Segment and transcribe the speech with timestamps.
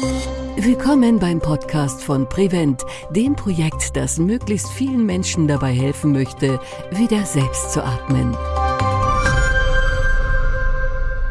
[0.00, 6.58] Willkommen beim Podcast von Prevent, dem Projekt, das möglichst vielen Menschen dabei helfen möchte,
[6.90, 8.34] wieder selbst zu atmen.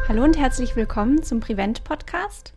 [0.07, 2.53] Hallo und herzlich willkommen zum Prevent Podcast.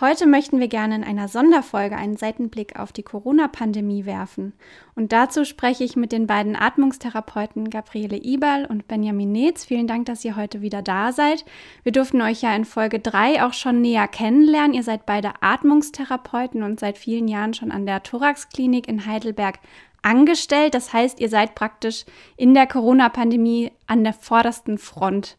[0.00, 4.52] Heute möchten wir gerne in einer Sonderfolge einen Seitenblick auf die Corona-Pandemie werfen.
[4.96, 9.64] Und dazu spreche ich mit den beiden Atmungstherapeuten Gabriele Iberl und Benjamin Netz.
[9.64, 11.44] Vielen Dank, dass ihr heute wieder da seid.
[11.84, 14.74] Wir durften euch ja in Folge 3 auch schon näher kennenlernen.
[14.74, 19.60] Ihr seid beide Atmungstherapeuten und seit vielen Jahren schon an der Thorax-Klinik in Heidelberg
[20.02, 20.74] angestellt.
[20.74, 22.04] Das heißt, ihr seid praktisch
[22.36, 25.36] in der Corona-Pandemie an der vordersten Front.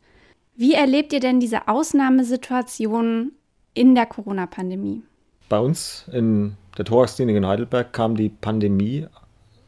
[0.55, 3.33] Wie erlebt ihr denn diese Ausnahmesituation
[3.75, 5.03] in der Corona-Pandemie?
[5.47, 9.05] Bei uns in der Thorax-Klinik in Heidelberg kam die Pandemie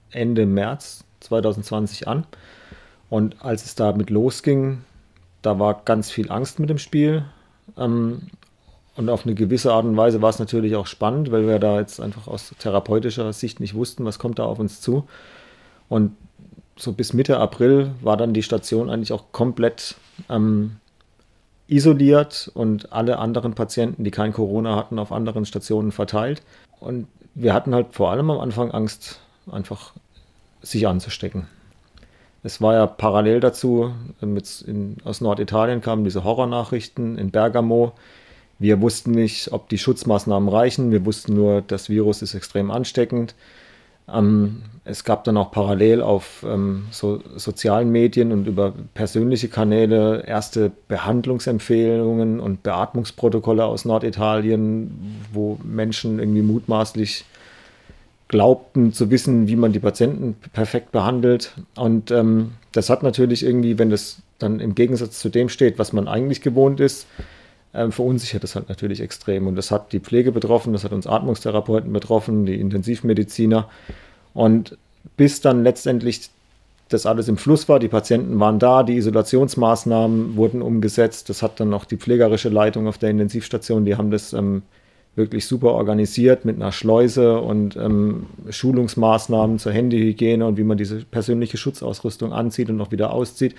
[0.10, 2.26] Ende März 2020 an.
[3.10, 4.84] Und als es damit losging,
[5.42, 7.26] da war ganz viel Angst mit dem Spiel.
[7.78, 8.24] Ähm,
[8.96, 11.80] und auf eine gewisse Art und Weise war es natürlich auch spannend, weil wir da
[11.80, 15.08] jetzt einfach aus therapeutischer Sicht nicht wussten, was kommt da auf uns zu.
[15.88, 16.16] Und
[16.76, 19.96] so bis Mitte April war dann die Station eigentlich auch komplett
[20.30, 20.78] ähm,
[21.68, 26.42] isoliert und alle anderen Patienten, die kein Corona hatten, auf anderen Stationen verteilt.
[26.80, 29.20] Und wir hatten halt vor allem am Anfang Angst,
[29.52, 29.94] einfach
[30.62, 31.48] sich anzustecken.
[32.44, 37.94] Es war ja parallel dazu, mit in, aus Norditalien kamen diese Horrornachrichten in Bergamo.
[38.60, 40.92] Wir wussten nicht, ob die Schutzmaßnahmen reichen.
[40.92, 43.36] Wir wussten nur, das Virus ist extrem ansteckend.
[44.12, 50.24] Ähm, es gab dann auch parallel auf ähm, so, sozialen Medien und über persönliche Kanäle
[50.26, 57.26] erste Behandlungsempfehlungen und Beatmungsprotokolle aus Norditalien, wo Menschen irgendwie mutmaßlich
[58.30, 61.54] glaubten zu wissen, wie man die Patienten perfekt behandelt.
[61.76, 65.94] Und ähm, das hat natürlich irgendwie, wenn das dann im Gegensatz zu dem steht, was
[65.94, 67.08] man eigentlich gewohnt ist,
[67.78, 69.48] äh, verunsichert das halt natürlich extrem.
[69.48, 73.70] Und das hat die Pflege betroffen, das hat uns Atmungstherapeuten betroffen, die Intensivmediziner.
[74.34, 74.78] Und
[75.16, 76.30] bis dann letztendlich
[76.90, 81.30] das alles im Fluss war, die Patienten waren da, die Isolationsmaßnahmen wurden umgesetzt.
[81.30, 84.64] Das hat dann auch die pflegerische Leitung auf der Intensivstation, die haben das ähm,
[85.16, 91.04] wirklich super organisiert mit einer Schleuse und ähm, Schulungsmaßnahmen zur Handyhygiene und wie man diese
[91.04, 93.56] persönliche Schutzausrüstung anzieht und auch wieder auszieht.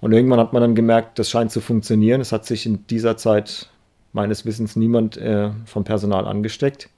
[0.00, 2.20] Und irgendwann hat man dann gemerkt, das scheint zu funktionieren.
[2.20, 3.70] Es hat sich in dieser Zeit
[4.12, 6.88] meines Wissens niemand äh, vom Personal angesteckt.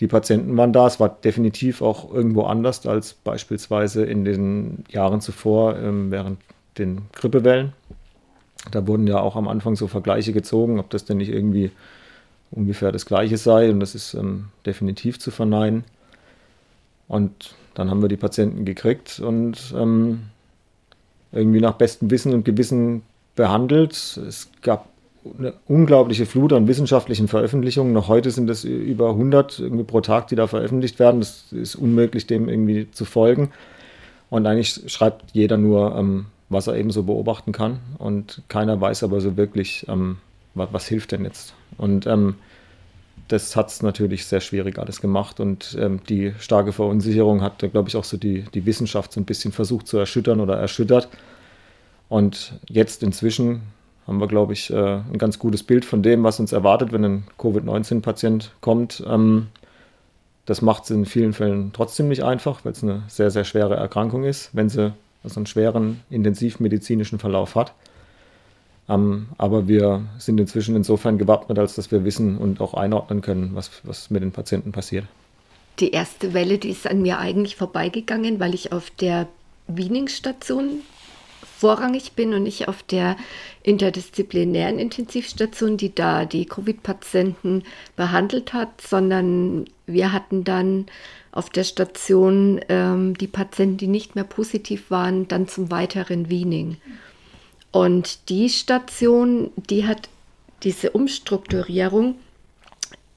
[0.00, 0.86] Die Patienten waren da.
[0.86, 6.38] Es war definitiv auch irgendwo anders als beispielsweise in den Jahren zuvor ähm, während
[6.78, 7.72] den Grippewellen.
[8.70, 11.70] Da wurden ja auch am Anfang so Vergleiche gezogen, ob das denn nicht irgendwie
[12.50, 13.70] ungefähr das Gleiche sei.
[13.70, 15.84] Und das ist ähm, definitiv zu verneinen.
[17.08, 20.22] Und dann haben wir die Patienten gekriegt und ähm,
[21.32, 23.02] irgendwie nach bestem Wissen und Gewissen
[23.34, 23.92] behandelt.
[23.92, 24.88] Es gab
[25.38, 27.92] eine unglaubliche Flut an wissenschaftlichen Veröffentlichungen.
[27.92, 31.20] Noch heute sind es über 100 irgendwie pro Tag, die da veröffentlicht werden.
[31.20, 33.50] Das ist unmöglich, dem irgendwie zu folgen.
[34.30, 37.78] Und eigentlich schreibt jeder nur, ähm, was er eben so beobachten kann.
[37.98, 40.18] Und keiner weiß aber so wirklich, ähm,
[40.54, 41.54] was, was, hilft denn jetzt.
[41.76, 42.36] Und ähm,
[43.28, 45.40] das hat es natürlich sehr schwierig alles gemacht.
[45.40, 49.24] Und ähm, die starke Verunsicherung hat, glaube ich, auch so die, die Wissenschaft so ein
[49.24, 51.08] bisschen versucht zu erschüttern oder erschüttert.
[52.08, 53.62] Und jetzt inzwischen
[54.06, 57.04] haben wir, glaube ich, äh, ein ganz gutes Bild von dem, was uns erwartet, wenn
[57.04, 59.02] ein Covid-19-Patient kommt.
[59.06, 59.48] Ähm,
[60.44, 63.74] das macht es in vielen Fällen trotzdem nicht einfach, weil es eine sehr, sehr schwere
[63.74, 64.92] Erkrankung ist, wenn sie
[65.24, 67.72] also einen schweren intensivmedizinischen Verlauf hat.
[68.88, 73.50] Ähm, aber wir sind inzwischen insofern gewappnet, als dass wir wissen und auch einordnen können,
[73.54, 75.06] was, was mit den Patienten passiert.
[75.80, 79.26] Die erste Welle, die ist an mir eigentlich vorbeigegangen, weil ich auf der
[79.66, 80.80] Wieningsstation
[81.58, 83.16] vorrangig bin und nicht auf der
[83.62, 87.64] interdisziplinären Intensivstation, die da die Covid-Patienten
[87.96, 90.86] behandelt hat, sondern wir hatten dann
[91.32, 96.76] auf der Station ähm, die Patienten, die nicht mehr positiv waren, dann zum weiteren Wiening.
[97.76, 100.08] Und die Station, die hat
[100.62, 102.14] diese Umstrukturierung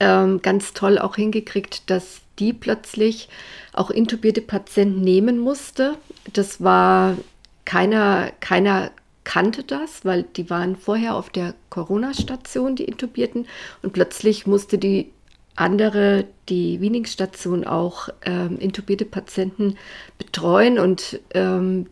[0.02, 3.29] ähm, ganz toll auch hingekriegt, dass die plötzlich
[3.72, 5.96] auch intubierte Patienten nehmen musste.
[6.34, 7.16] Das war
[7.64, 8.91] keiner, keiner
[9.23, 13.47] kannte das, weil die waren vorher auf der Corona-Station, die Intubierten,
[13.82, 15.09] und plötzlich musste die
[15.56, 19.78] andere, die Wiening-Station auch ähm, intubierte Patienten
[20.17, 21.88] betreuen und ähm,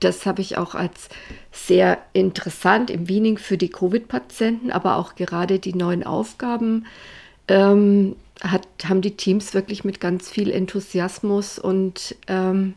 [0.00, 1.08] das habe ich auch als
[1.52, 6.86] sehr interessant im Wiening für die Covid-Patienten, aber auch gerade die neuen Aufgaben
[7.48, 12.74] ähm, hat, haben die Teams wirklich mit ganz viel Enthusiasmus und ähm,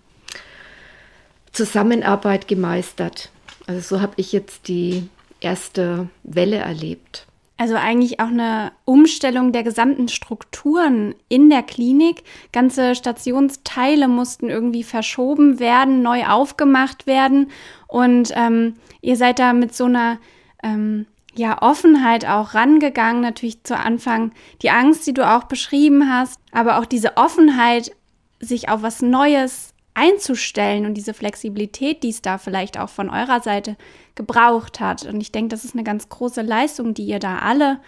[1.51, 3.29] Zusammenarbeit gemeistert.
[3.67, 5.07] Also so habe ich jetzt die
[5.39, 7.27] erste Welle erlebt.
[7.61, 12.23] Also eigentlich auch eine Umstellung der gesamten Strukturen in der Klinik.
[12.51, 17.51] Ganze Stationsteile mussten irgendwie verschoben werden, neu aufgemacht werden.
[17.87, 20.17] Und ähm, ihr seid da mit so einer
[20.63, 21.05] ähm,
[21.35, 23.21] ja, Offenheit auch rangegangen.
[23.21, 24.31] Natürlich zu Anfang
[24.63, 27.91] die Angst, die du auch beschrieben hast, aber auch diese Offenheit,
[28.39, 33.41] sich auf was Neues einzustellen und diese Flexibilität, die es da vielleicht auch von eurer
[33.41, 33.75] Seite
[34.15, 35.05] gebraucht hat.
[35.05, 37.79] Und ich denke, das ist eine ganz große Leistung, die ihr da alle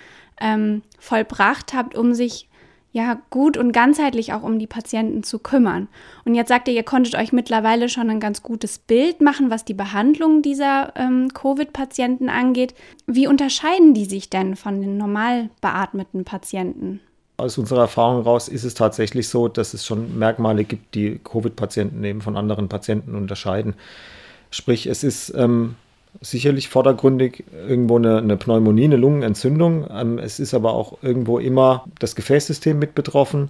[0.41, 2.49] ähm, vollbracht habt, um sich
[2.93, 5.87] ja gut und ganzheitlich auch um die Patienten zu kümmern.
[6.25, 9.65] Und jetzt sagt ihr, ihr konntet euch mittlerweile schon ein ganz gutes Bild machen, was
[9.65, 12.75] die Behandlung dieser ähm, Covid-Patienten angeht.
[13.07, 17.01] Wie unterscheiden die sich denn von den normal beatmeten Patienten?
[17.43, 22.01] Aus unserer Erfahrung heraus ist es tatsächlich so, dass es schon Merkmale gibt, die Covid-Patienten
[22.05, 23.75] eben von anderen Patienten unterscheiden.
[24.49, 25.75] Sprich, es ist ähm,
[26.21, 29.85] sicherlich vordergründig irgendwo eine, eine Pneumonie, eine Lungenentzündung.
[29.91, 33.49] Ähm, es ist aber auch irgendwo immer das Gefäßsystem mit betroffen.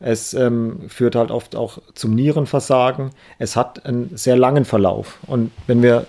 [0.00, 3.10] Es ähm, führt halt oft auch zum Nierenversagen.
[3.38, 5.20] Es hat einen sehr langen Verlauf.
[5.28, 6.08] Und wenn wir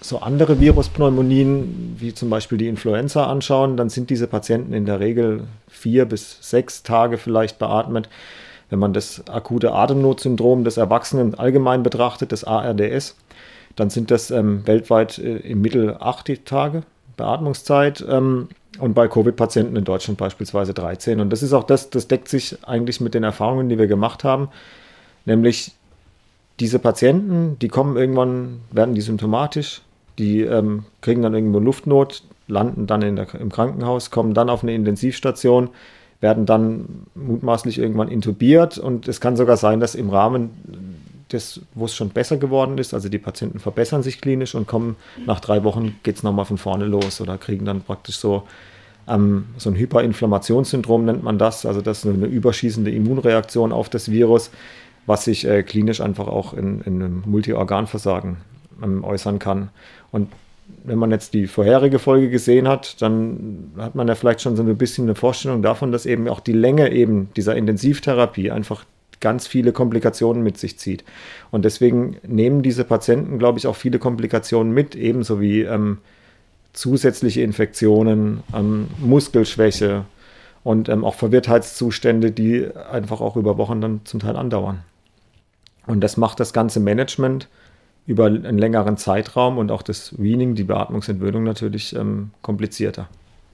[0.00, 5.00] so andere Viruspneumonien, wie zum Beispiel die Influenza anschauen, dann sind diese Patienten in der
[5.00, 8.08] Regel vier bis sechs Tage vielleicht beatmet.
[8.70, 13.16] Wenn man das akute Atemnotsyndrom des Erwachsenen allgemein betrachtet, das ARDS,
[13.76, 16.82] dann sind das ähm, weltweit äh, im Mittel acht Tage
[17.16, 18.48] Beatmungszeit ähm,
[18.78, 21.20] und bei Covid-Patienten in Deutschland beispielsweise 13.
[21.20, 24.24] Und das ist auch das, das deckt sich eigentlich mit den Erfahrungen, die wir gemacht
[24.24, 24.48] haben,
[25.24, 25.72] nämlich
[26.60, 29.82] diese Patienten, die kommen irgendwann, werden die symptomatisch,
[30.18, 34.74] die ähm, kriegen dann irgendwo Luftnot, landen dann der, im Krankenhaus, kommen dann auf eine
[34.74, 35.70] Intensivstation,
[36.20, 40.50] werden dann mutmaßlich irgendwann intubiert und es kann sogar sein, dass im Rahmen
[41.28, 42.94] das, wo es schon besser geworden ist.
[42.94, 46.58] Also die Patienten verbessern sich klinisch und kommen nach drei Wochen, geht es nochmal von
[46.58, 48.44] vorne los oder kriegen dann praktisch so,
[49.06, 51.66] ähm, so ein Hyperinflammationssyndrom nennt man das.
[51.66, 54.50] Also das ist eine überschießende Immunreaktion auf das Virus,
[55.06, 58.38] was sich äh, klinisch einfach auch in, in einem Multiorganversagen
[58.82, 59.70] ähm, äußern kann.
[60.10, 60.28] Und
[60.84, 64.62] wenn man jetzt die vorherige Folge gesehen hat, dann hat man ja vielleicht schon so
[64.62, 68.84] ein bisschen eine Vorstellung davon, dass eben auch die Länge eben dieser Intensivtherapie einfach
[69.20, 71.04] ganz viele Komplikationen mit sich zieht.
[71.50, 75.98] Und deswegen nehmen diese Patienten, glaube ich, auch viele Komplikationen mit, ebenso wie ähm,
[76.72, 80.04] zusätzliche Infektionen, ähm, Muskelschwäche
[80.62, 84.80] und ähm, auch Verwirrtheitszustände, die einfach auch über Wochen dann zum Teil andauern.
[85.86, 87.48] Und das macht das ganze Management
[88.08, 93.08] über einen längeren Zeitraum und auch das Weaning, die Beatmungsentwöhnung natürlich ähm, komplizierter.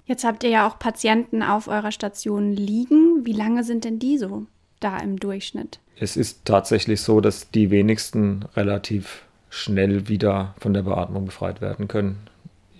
[0.07, 3.27] Jetzt habt ihr ja auch Patienten auf eurer Station liegen.
[3.27, 4.47] Wie lange sind denn die so?
[4.85, 5.81] da im Durchschnitt?
[5.99, 11.89] Es ist tatsächlich so, dass die wenigsten relativ schnell wieder von der Beatmung befreit werden
[11.89, 12.19] können.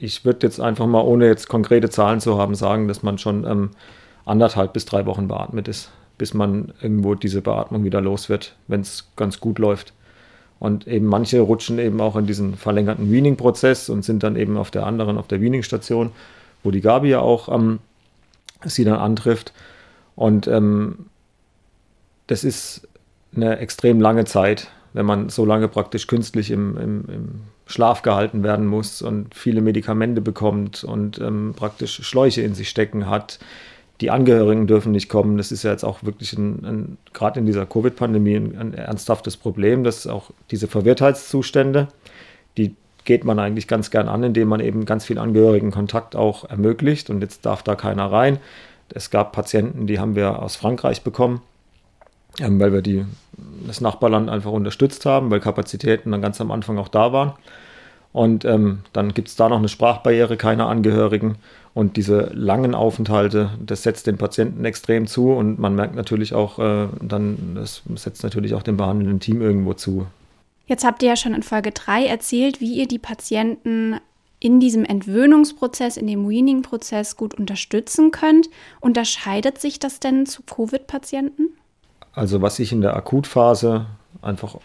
[0.01, 3.45] Ich würde jetzt einfach mal, ohne jetzt konkrete Zahlen zu haben, sagen, dass man schon
[3.47, 3.71] ähm,
[4.25, 8.81] anderthalb bis drei Wochen beatmet ist, bis man irgendwo diese Beatmung wieder los wird, wenn
[8.81, 9.93] es ganz gut läuft.
[10.59, 14.71] Und eben manche rutschen eben auch in diesen verlängerten Weaning-Prozess und sind dann eben auf
[14.71, 16.13] der anderen, auf der Weaning-Station,
[16.63, 17.81] wo die Gabi ja auch ähm,
[18.65, 19.53] sie dann antrifft.
[20.17, 21.07] Und ähm,
[22.27, 22.89] das ist
[23.37, 27.29] eine extrem lange Zeit, wenn man so lange praktisch künstlich im, im, im
[27.67, 33.09] Schlaf gehalten werden muss und viele Medikamente bekommt und ähm, praktisch Schläuche in sich stecken
[33.09, 33.39] hat.
[34.01, 35.37] Die Angehörigen dürfen nicht kommen.
[35.37, 36.37] Das ist ja jetzt auch wirklich
[37.13, 41.89] gerade in dieser Covid-Pandemie ein, ein, ernsthaftes Problem, dass auch diese Verwirrtheitszustände,
[42.57, 47.11] die geht man eigentlich ganz gern an, indem man eben ganz viel Angehörigen-Kontakt auch ermöglicht
[47.11, 48.39] und jetzt darf da keiner rein.
[48.89, 51.43] Es gab Patienten, die haben wir aus Frankreich bekommen,
[52.41, 53.05] ähm, weil wir die,
[53.67, 57.35] das Nachbarland einfach unterstützt haben, weil Kapazitäten dann ganz am Anfang auch da waren.
[58.15, 61.35] Und ähm, dann gibt es da noch eine Sprachbarriere, keine Angehörigen.
[61.75, 65.33] Und diese langen Aufenthalte, das setzt den Patienten extrem zu.
[65.33, 69.75] Und man merkt natürlich auch, äh, dann, das setzt natürlich auch dem behandelnden Team irgendwo
[69.75, 70.07] zu.
[70.67, 73.97] Jetzt habt ihr ja schon in Folge 3 erzählt, wie ihr die Patienten
[74.39, 78.49] in diesem Entwöhnungsprozess, in dem Weaning-Prozess gut unterstützen könnt.
[78.81, 81.49] Unterscheidet sich das denn zu Covid-Patienten?
[82.13, 83.87] Also was ich in der Akutphase
[84.23, 84.57] einfach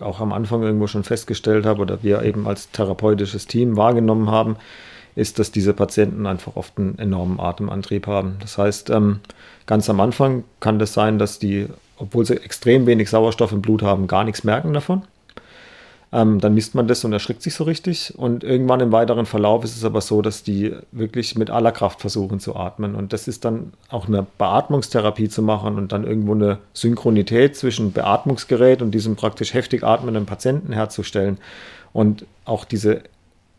[0.00, 4.56] auch am Anfang irgendwo schon festgestellt habe oder wir eben als therapeutisches Team wahrgenommen haben,
[5.14, 8.36] ist, dass diese Patienten einfach oft einen enormen Atemantrieb haben.
[8.40, 9.20] Das heißt, ähm,
[9.66, 13.82] ganz am Anfang kann das sein, dass die, obwohl sie extrem wenig Sauerstoff im Blut
[13.82, 15.02] haben, gar nichts merken davon.
[16.16, 18.14] Ähm, dann misst man das und erschrickt sich so richtig.
[18.16, 22.00] Und irgendwann im weiteren Verlauf ist es aber so, dass die wirklich mit aller Kraft
[22.00, 22.94] versuchen zu atmen.
[22.94, 27.92] Und das ist dann auch eine Beatmungstherapie zu machen und dann irgendwo eine Synchronität zwischen
[27.92, 31.36] Beatmungsgerät und diesem praktisch heftig atmenden Patienten herzustellen.
[31.92, 33.02] Und auch diese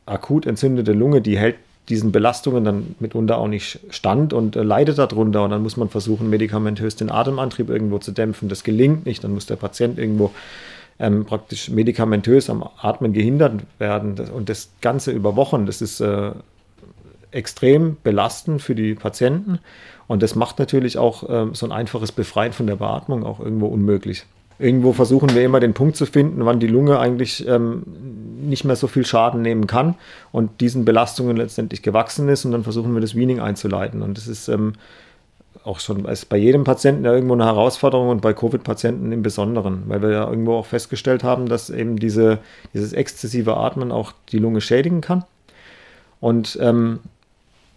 [0.07, 1.57] akut entzündete Lunge, die hält
[1.89, 5.43] diesen Belastungen dann mitunter auch nicht stand und äh, leidet darunter.
[5.43, 8.49] Und dann muss man versuchen, medikamentös den Atemantrieb irgendwo zu dämpfen.
[8.49, 9.23] Das gelingt nicht.
[9.23, 10.31] Dann muss der Patient irgendwo
[10.99, 14.15] ähm, praktisch medikamentös am Atmen gehindert werden.
[14.33, 16.31] Und das Ganze über Wochen, das ist äh,
[17.31, 19.59] extrem belastend für die Patienten.
[20.07, 23.67] Und das macht natürlich auch ähm, so ein einfaches Befreien von der Beatmung auch irgendwo
[23.67, 24.25] unmöglich.
[24.59, 27.83] Irgendwo versuchen wir immer den Punkt zu finden, wann die Lunge eigentlich ähm,
[28.41, 29.93] nicht mehr so viel Schaden nehmen kann
[30.31, 32.43] und diesen Belastungen letztendlich gewachsen ist.
[32.43, 34.01] Und dann versuchen wir das Weaning einzuleiten.
[34.01, 34.73] Und das ist ähm,
[35.67, 39.83] auch schon ist bei jedem Patienten ja irgendwo eine Herausforderung und bei Covid-Patienten im Besonderen,
[39.87, 42.39] weil wir ja irgendwo auch festgestellt haben, dass eben diese,
[42.73, 45.25] dieses exzessive Atmen auch die Lunge schädigen kann.
[46.19, 46.99] Und ähm,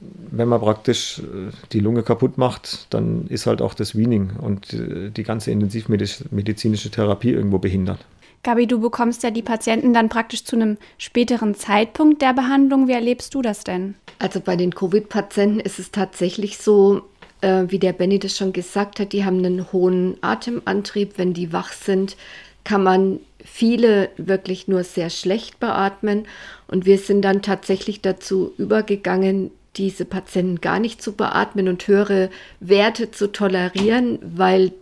[0.01, 4.73] wenn man praktisch äh, die Lunge kaputt macht, dann ist halt auch das Weaning und
[4.73, 7.99] äh, die ganze intensivmedizinische Therapie irgendwo behindert.
[8.43, 12.89] Gabi, du bekommst ja die Patienten dann praktisch zu einem späteren Zeitpunkt der Behandlung.
[12.89, 13.97] Wie erlebst du das denn?
[14.19, 17.03] Also bei den Covid-Patienten ist es tatsächlich so,
[17.41, 21.17] äh, wie der Benny das schon gesagt hat, die haben einen hohen Atemantrieb.
[21.17, 22.17] Wenn die wach sind,
[22.65, 26.27] kann man viele wirklich nur sehr schlecht beatmen.
[26.69, 32.31] Und wir sind dann tatsächlich dazu übergegangen, diese Patienten gar nicht zu beatmen und höhere
[32.61, 34.73] Werte zu tolerieren, weil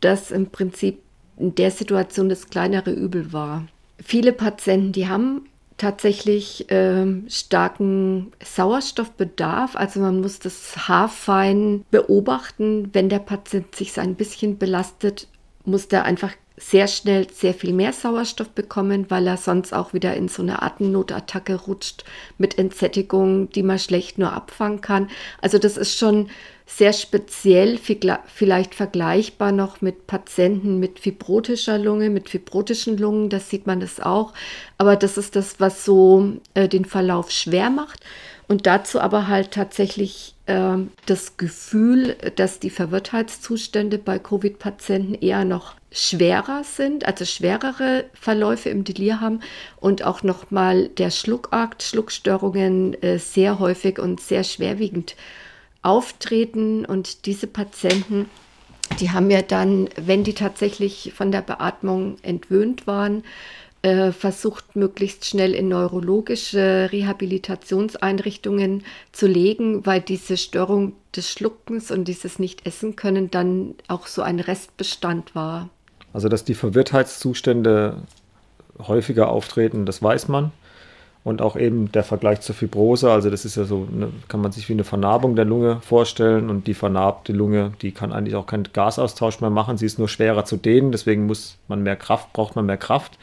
[0.00, 0.98] das im Prinzip
[1.36, 3.66] in der Situation das kleinere Übel war.
[4.02, 5.46] Viele Patienten, die haben
[5.78, 9.76] tatsächlich äh, starken Sauerstoffbedarf.
[9.76, 12.90] Also man muss das haarfein beobachten.
[12.92, 15.28] Wenn der Patient sich ein bisschen belastet,
[15.64, 20.14] muss der einfach sehr schnell sehr viel mehr Sauerstoff bekommen, weil er sonst auch wieder
[20.14, 22.04] in so eine Atemnotattacke rutscht
[22.36, 25.08] mit Entsättigung, die man schlecht nur abfangen kann.
[25.40, 26.28] Also das ist schon
[26.70, 33.66] sehr speziell, vielleicht vergleichbar noch mit Patienten mit fibrotischer Lunge, mit fibrotischen Lungen, das sieht
[33.66, 34.34] man das auch.
[34.76, 38.04] Aber das ist das, was so äh, den Verlauf schwer macht.
[38.48, 45.74] Und dazu aber halt tatsächlich äh, das Gefühl, dass die Verwirrtheitszustände bei Covid-Patienten eher noch
[45.90, 49.40] schwerer sind, also schwerere Verläufe im Delir haben
[49.80, 55.16] und auch nochmal der Schluckakt, Schluckstörungen äh, sehr häufig und sehr schwerwiegend
[55.82, 58.26] auftreten und diese Patienten,
[59.00, 63.22] die haben ja dann, wenn die tatsächlich von der Beatmung entwöhnt waren,
[63.82, 68.82] äh, versucht, möglichst schnell in neurologische Rehabilitationseinrichtungen
[69.12, 74.40] zu legen, weil diese Störung des Schluckens und dieses Nicht-Essen können dann auch so ein
[74.40, 75.68] Restbestand war.
[76.12, 78.02] Also, dass die Verwirrtheitszustände
[78.78, 80.50] häufiger auftreten, das weiß man
[81.28, 83.12] und auch eben der Vergleich zur Fibrose.
[83.12, 86.48] Also das ist ja so, eine, kann man sich wie eine Vernarbung der Lunge vorstellen
[86.48, 89.76] und die vernarbte Lunge, die kann eigentlich auch keinen Gasaustausch mehr machen.
[89.76, 93.18] Sie ist nur schwerer zu dehnen, deswegen muss man mehr Kraft, braucht man mehr Kraft,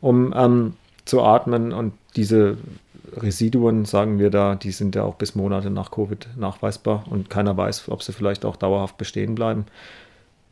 [0.00, 2.56] um ähm, zu atmen und diese
[3.16, 7.56] Residuen, sagen wir da, die sind ja auch bis Monate nach Covid nachweisbar und keiner
[7.56, 9.66] weiß, ob sie vielleicht auch dauerhaft bestehen bleiben.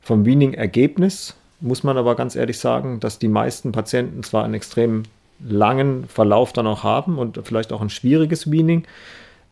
[0.00, 5.02] Vom Weaning-Ergebnis muss man aber ganz ehrlich sagen, dass die meisten Patienten zwar einen extrem
[5.40, 8.85] langen Verlauf dann auch haben und vielleicht auch ein schwieriges Weaning.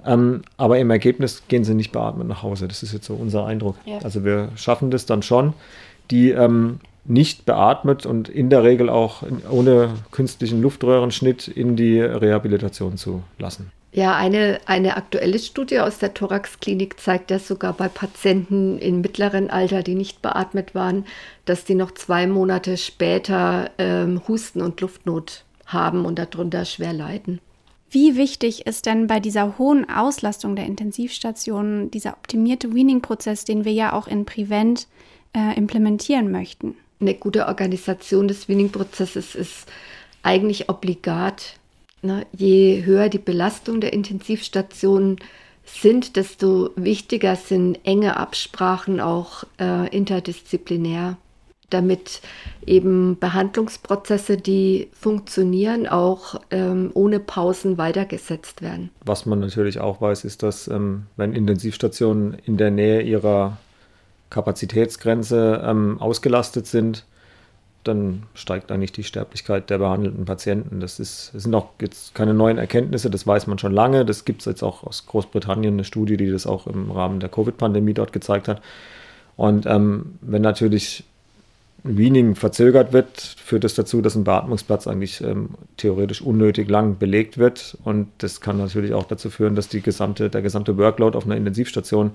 [0.05, 2.69] Ähm, aber im Ergebnis gehen sie nicht beatmet nach Hause.
[2.69, 3.76] Das ist jetzt so unser Eindruck.
[3.85, 3.99] Ja.
[4.02, 5.52] Also wir schaffen das dann schon,
[6.11, 12.97] die ähm, nicht beatmet und in der Regel auch ohne künstlichen Luftröhrenschnitt in die Rehabilitation
[12.97, 13.71] zu lassen.
[13.93, 19.49] Ja, eine, eine aktuelle Studie aus der Thoraxklinik zeigt dass sogar bei Patienten im mittleren
[19.49, 21.07] Alter, die nicht beatmet waren,
[21.47, 27.40] dass die noch zwei Monate später ähm, Husten und Luftnot haben und darunter schwer leiden.
[27.90, 33.73] Wie wichtig ist denn bei dieser hohen Auslastung der Intensivstationen dieser optimierte Weaning-Prozess, den wir
[33.73, 34.88] ja auch in Prevent
[35.35, 36.75] äh, implementieren möchten?
[37.00, 39.66] Eine gute Organisation des Weaning-Prozesses ist
[40.23, 41.54] eigentlich obligat.
[42.02, 42.26] Ne?
[42.32, 45.18] Je höher die Belastung der Intensivstationen
[45.64, 51.16] sind, desto wichtiger sind enge Absprachen auch äh, interdisziplinär
[51.70, 52.20] damit
[52.64, 58.90] eben Behandlungsprozesse, die funktionieren, auch ähm, ohne Pausen weitergesetzt werden.
[59.04, 63.58] Was man natürlich auch weiß, ist, dass ähm, wenn Intensivstationen in der Nähe ihrer
[64.30, 67.04] Kapazitätsgrenze ähm, ausgelastet sind,
[67.85, 70.80] dann steigt eigentlich die Sterblichkeit der behandelten Patienten.
[70.80, 74.04] Das, ist, das sind auch jetzt keine neuen Erkenntnisse, das weiß man schon lange.
[74.04, 77.28] Das gibt es jetzt auch aus Großbritannien, eine Studie, die das auch im Rahmen der
[77.28, 78.61] Covid-Pandemie dort gezeigt hat.
[79.37, 81.04] Und ähm, wenn natürlich
[81.83, 87.38] Weaning verzögert wird, führt das dazu, dass ein Beatmungsplatz eigentlich ähm, theoretisch unnötig lang belegt
[87.38, 87.78] wird.
[87.85, 91.37] Und das kann natürlich auch dazu führen, dass die gesamte, der gesamte Workload auf einer
[91.37, 92.12] Intensivstation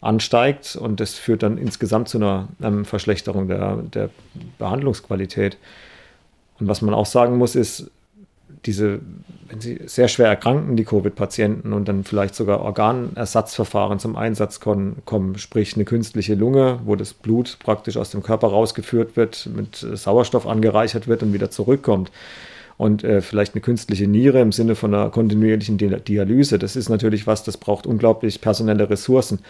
[0.00, 4.10] ansteigt und das führt dann insgesamt zu einer ähm, Verschlechterung der, der
[4.58, 5.56] Behandlungsqualität.
[6.60, 7.90] Und was man auch sagen muss, ist,
[8.64, 9.00] diese,
[9.48, 15.02] wenn sie sehr schwer erkranken, die Covid-Patienten und dann vielleicht sogar Organersatzverfahren zum Einsatz kommen,
[15.36, 20.46] sprich eine künstliche Lunge, wo das Blut praktisch aus dem Körper rausgeführt wird, mit Sauerstoff
[20.46, 22.10] angereichert wird und wieder zurückkommt
[22.78, 26.58] und äh, vielleicht eine künstliche Niere im Sinne von einer kontinuierlichen Dialyse.
[26.58, 29.40] Das ist natürlich was, das braucht unglaublich personelle Ressourcen.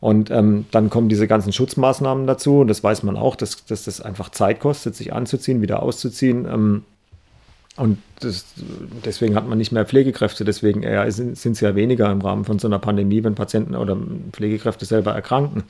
[0.00, 2.60] Und ähm, dann kommen diese ganzen Schutzmaßnahmen dazu.
[2.60, 6.46] Und das weiß man auch, dass, dass das einfach Zeit kostet, sich anzuziehen, wieder auszuziehen.
[6.46, 6.84] Ähm,
[7.78, 8.44] und das,
[9.04, 10.44] deswegen hat man nicht mehr Pflegekräfte.
[10.44, 13.96] Deswegen eher sind es ja weniger im Rahmen von so einer Pandemie, wenn Patienten oder
[14.32, 15.62] Pflegekräfte selber erkranken.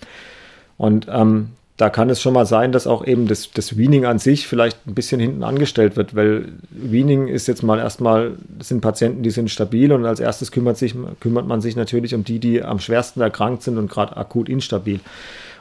[0.79, 4.19] Und ähm, da kann es schon mal sein, dass auch eben das, das Weaning an
[4.19, 8.81] sich vielleicht ein bisschen hinten angestellt wird, weil Weaning ist jetzt mal erstmal, das sind
[8.81, 12.41] Patienten, die sind stabil und als erstes kümmert, sich, kümmert man sich natürlich um die,
[12.41, 14.99] die am schwersten erkrankt sind und gerade akut instabil.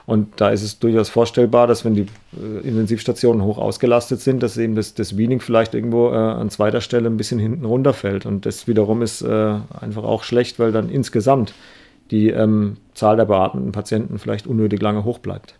[0.08, 2.08] Und da ist es durchaus vorstellbar, dass wenn die
[2.42, 6.80] äh, Intensivstationen hoch ausgelastet sind, dass eben das, das Weaning vielleicht irgendwo äh, an zweiter
[6.80, 8.26] Stelle ein bisschen hinten runterfällt.
[8.26, 11.54] Und das wiederum ist äh, einfach auch schlecht, weil dann insgesamt
[12.10, 15.56] die ähm, Zahl der beatmeten Patienten vielleicht unnötig lange hoch bleibt.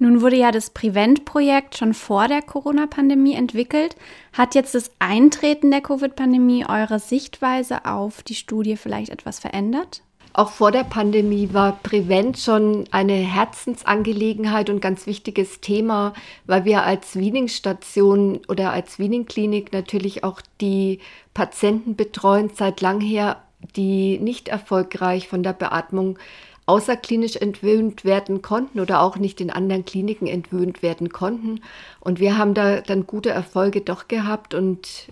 [0.00, 3.94] Nun wurde ja das Prevent-Projekt schon vor der Corona-Pandemie entwickelt.
[4.32, 10.02] Hat jetzt das Eintreten der Covid-Pandemie eure Sichtweise auf die Studie vielleicht etwas verändert?
[10.36, 16.12] Auch vor der Pandemie war Prevent schon eine Herzensangelegenheit und ganz wichtiges Thema,
[16.46, 20.98] weil wir als Wiening-Station oder als Wiening-Klinik natürlich auch die
[21.34, 23.44] Patienten betreuen seit langher,
[23.76, 26.18] die nicht erfolgreich von der Beatmung
[26.66, 31.60] außerklinisch entwöhnt werden konnten oder auch nicht in anderen Kliniken entwöhnt werden konnten.
[32.00, 35.06] Und wir haben da dann gute Erfolge doch gehabt und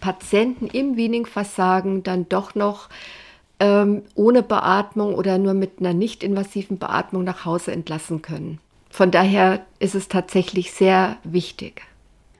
[0.00, 2.90] Patienten im Wiening-Versagen dann doch noch
[3.60, 8.58] ähm, ohne Beatmung oder nur mit einer nicht invasiven Beatmung nach Hause entlassen können.
[8.90, 11.82] Von daher ist es tatsächlich sehr wichtig.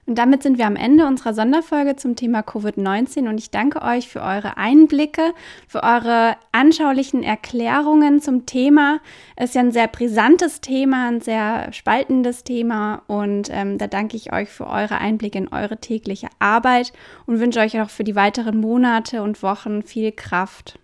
[0.09, 4.09] Und damit sind wir am Ende unserer Sonderfolge zum Thema Covid-19 und ich danke euch
[4.09, 5.21] für eure Einblicke,
[5.67, 9.01] für eure anschaulichen Erklärungen zum Thema.
[9.35, 14.17] Es ist ja ein sehr brisantes Thema, ein sehr spaltendes Thema und ähm, da danke
[14.17, 16.91] ich euch für eure Einblicke in eure tägliche Arbeit
[17.27, 20.79] und wünsche euch auch für die weiteren Monate und Wochen viel Kraft.